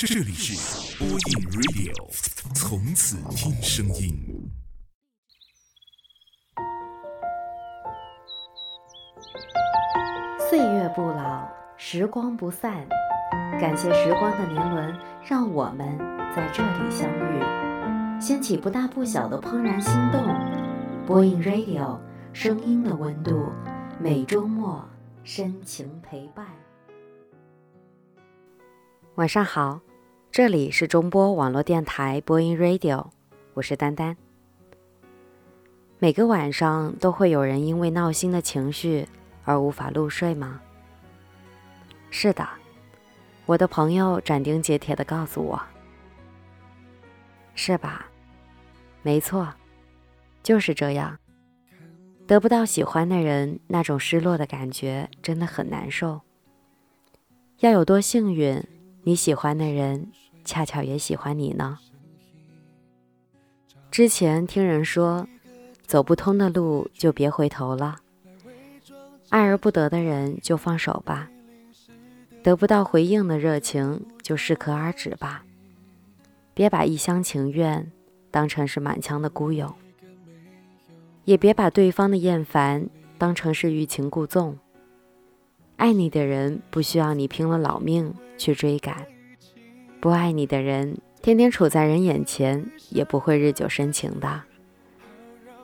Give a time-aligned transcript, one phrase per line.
[0.00, 1.18] 这里是播音
[1.50, 1.92] Radio，
[2.54, 4.48] 从此听声音。
[10.48, 12.86] 岁月不老，时光不散。
[13.60, 15.98] 感谢时光的年轮，让我们
[16.32, 20.22] 在这里相遇，掀起不大不小的怦然心动。
[21.08, 21.98] 播音 Radio，
[22.32, 23.50] 声音的温度，
[23.98, 24.88] 每周末
[25.24, 26.46] 深情陪伴。
[29.16, 29.80] 晚上好。
[30.30, 33.08] 这里是中波网络电台播音 Radio，
[33.54, 34.16] 我是丹丹。
[35.98, 39.08] 每个晚上都会有人因为闹心的情绪
[39.44, 40.60] 而无法入睡吗？
[42.10, 42.46] 是的，
[43.46, 45.60] 我的朋友斩钉截铁的告诉我，
[47.54, 48.06] 是吧？
[49.02, 49.48] 没错，
[50.42, 51.18] 就是这样。
[52.28, 56.20] 得不到喜欢的人，那种失落的感觉真的很难受。
[57.60, 58.62] 要有多幸运，
[59.08, 60.12] 你喜欢的人。
[60.44, 61.78] 恰巧也喜欢你呢。
[63.90, 65.26] 之前听人说，
[65.86, 68.00] 走不通的路就别回头了，
[69.30, 71.30] 爱而不得的人就放手吧，
[72.42, 75.42] 得不到回应的热情就适可而止吧，
[76.52, 77.90] 别把一厢情愿
[78.30, 79.74] 当成是满腔的孤勇，
[81.24, 84.58] 也别把对方的厌烦当成是欲擒故纵。
[85.78, 89.06] 爱你的人不需要你拼了老命去追赶。
[90.00, 94.42] 不爱你的人，天天处在人眼前，也不会日久生情的。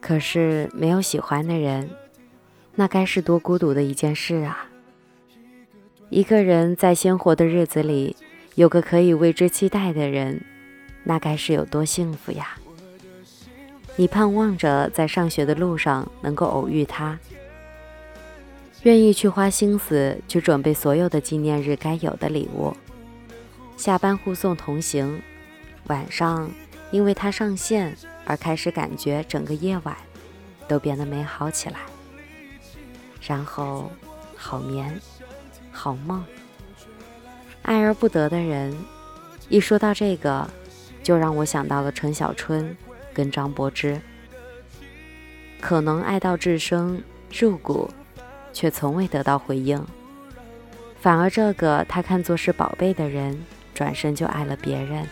[0.00, 1.90] 可是没有喜欢的人，
[2.76, 4.68] 那该是多孤独的一件事啊！
[6.08, 8.14] 一个人在鲜活的日子里，
[8.54, 10.40] 有个可以为之期待的人，
[11.02, 12.56] 那该是有多幸福呀！
[13.96, 17.18] 你盼望着在上学的路上能够偶遇他，
[18.86, 22.72] 愿意去花心思去准备所有的纪念日该有的礼物。
[23.76, 25.20] 下班护送同行，
[25.88, 26.48] 晚上
[26.92, 29.96] 因为他上线而开始感觉整个夜晚
[30.68, 31.80] 都变得美好起来。
[33.26, 33.90] 然后
[34.36, 35.00] 好眠，
[35.72, 36.24] 好梦。
[37.62, 38.72] 爱而不得的人，
[39.48, 40.48] 一说到这个，
[41.02, 42.76] 就让我想到了陈小春
[43.12, 44.00] 跟张柏芝。
[45.60, 47.02] 可能爱到至深
[47.36, 47.90] 入骨，
[48.56, 49.84] 却从未得到回应。
[50.98, 53.38] 反而这个他看作是宝贝的人。
[53.76, 55.06] 转身就爱了别人，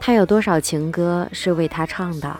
[0.00, 2.38] 他有多少情歌是为他唱的？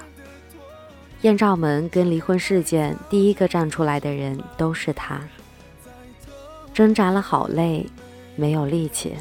[1.21, 5.21] 艳照门跟离婚事件，第一个站出来的人都是他。
[6.73, 7.87] 挣扎了好累，
[8.35, 9.15] 没有力气，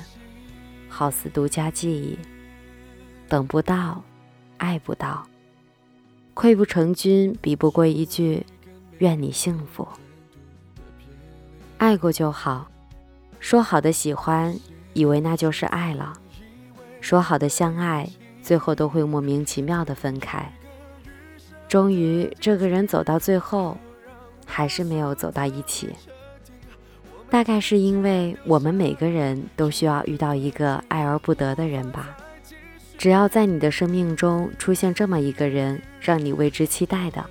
[0.88, 2.18] 好似独家记忆。
[3.28, 4.02] 等不到，
[4.56, 5.28] 爱不到，
[6.34, 8.46] 溃不成军，比不过一句
[9.00, 9.86] “愿你幸福”。
[11.82, 12.70] 爱过就好，
[13.40, 14.56] 说好的喜欢。
[14.94, 16.14] 以为那就是爱了，
[17.00, 18.08] 说好的相爱，
[18.44, 20.54] 最后都会莫名其妙的分开。
[21.68, 23.76] 终于，这个人走到最后，
[24.46, 25.90] 还是没有走到一起。
[27.32, 32.16] 大概是因为我们每个人都需要遇到一个爱而不得的人吧。
[32.96, 37.26] 只要在你的生命中出现这么一个人，让你为之期待的，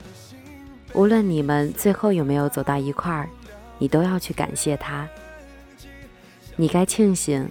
[0.93, 3.29] 无论你们最后有没有走到一块儿，
[3.81, 5.09] 你都要去感谢他。
[6.55, 7.49] 你该庆幸，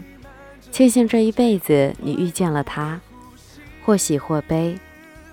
[0.72, 3.02] 庆幸这一辈子你遇见了他，
[3.84, 4.80] 或喜或悲，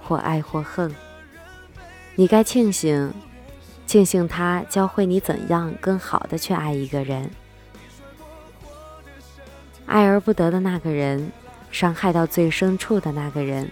[0.02, 0.92] 或爱或恨。
[2.14, 3.12] 你该庆幸，
[3.86, 7.30] 庆幸他教会你怎样更好的去爱一个人。
[9.84, 11.30] 爱而不得的那个人，
[11.70, 13.70] 伤害到最深处的那个人，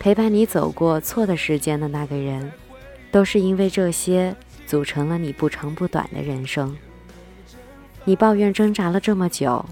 [0.00, 2.52] 陪伴你走过错的时间的那个人，
[3.12, 4.34] 都是因为这些
[4.68, 6.76] 组成了你不长不短的人生。
[8.04, 9.64] 你抱怨挣扎了这么久，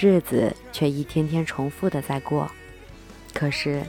[0.00, 2.50] 日子却一天天重复的在过。
[3.34, 3.82] 可是，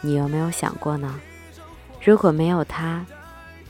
[0.00, 1.20] 你有没有想过呢？
[2.02, 3.06] 如果没有他，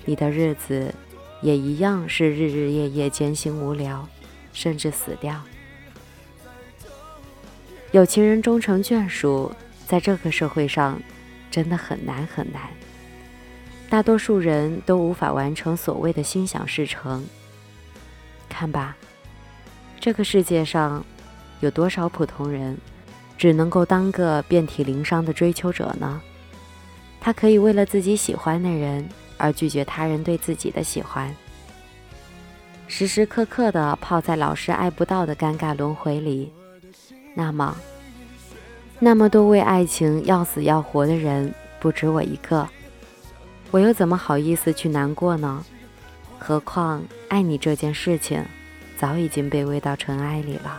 [0.06, 0.94] 你的日子
[1.42, 4.08] 也一样是日日夜夜艰辛无聊，
[4.54, 5.38] 甚至死掉。
[7.90, 9.52] 有情人终成眷属，
[9.86, 10.98] 在这个社会上，
[11.50, 12.62] 真的很难很难。
[13.90, 17.22] 大多数人都无法完成所谓的心想事成。
[18.48, 18.96] 看吧。
[19.98, 21.04] 这个世界上，
[21.60, 22.78] 有多少普通人，
[23.36, 26.18] 只能够当个遍体鳞伤的追求者呢？
[27.20, 29.06] 他可以为了自己喜欢的人
[29.36, 31.36] 而拒绝他人对自己的喜欢，
[32.88, 36.50] 时时刻刻的泡在老是爱不到的尴尬轮回里。
[37.34, 37.76] 那么，
[38.98, 42.66] 那么多为爱情要死要活的人不止我一个，
[43.70, 45.64] 我又怎么好意思去难过呢？
[46.38, 48.44] 何况爱你这件事情。
[48.96, 50.78] 早已经被喂到尘埃里了。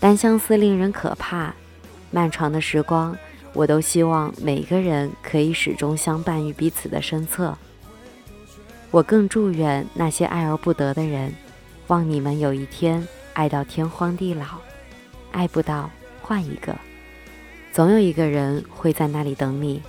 [0.00, 1.54] 单相思令人可怕，
[2.10, 3.14] 漫长的时光，
[3.52, 7.54] 我都希望每个人可以始终相伴于彼此的身侧。
[8.90, 11.30] 我更祝愿那些爱而不得的人，
[11.88, 14.46] 望你们有一天爱到天荒地老，
[15.30, 15.90] 爱不到
[16.22, 16.74] 换一个，
[17.70, 19.82] 总有一个人会在那里等你。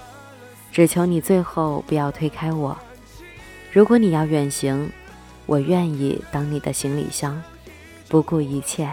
[0.71, 2.77] 只求你最后不要推开我。
[3.71, 4.89] 如果你要远行，
[5.45, 7.42] 我愿意当你的行李箱，
[8.07, 8.89] 不顾一切，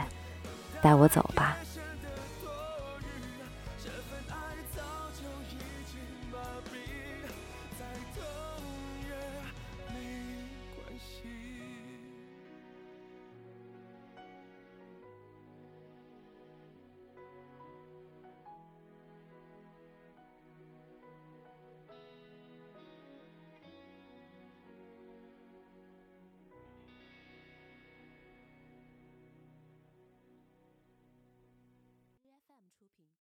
[0.81, 1.57] 带我走吧。